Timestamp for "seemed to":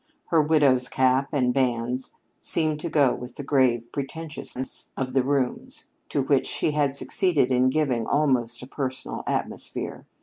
2.39-2.89